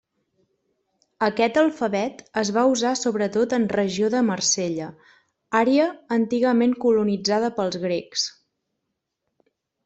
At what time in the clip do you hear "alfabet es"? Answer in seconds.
1.63-2.51